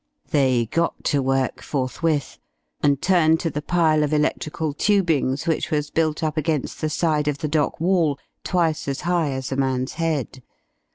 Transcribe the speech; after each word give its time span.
They 0.31 0.65
got 0.65 1.03
to 1.13 1.21
work 1.21 1.61
forthwith, 1.61 2.39
and 2.81 2.99
turned 2.99 3.39
to 3.41 3.51
the 3.51 3.61
pile 3.61 4.01
of 4.03 4.11
electrical 4.13 4.73
tubings 4.73 5.45
which 5.45 5.69
was 5.69 5.91
built 5.91 6.23
up 6.23 6.37
against 6.37 6.81
the 6.81 6.89
side 6.89 7.27
of 7.27 7.37
the 7.37 7.47
dock 7.47 7.79
wall, 7.79 8.17
twice 8.43 8.87
as 8.87 9.01
high 9.01 9.29
as 9.29 9.51
a 9.51 9.55
man's 9.57 9.93
head. 10.01 10.41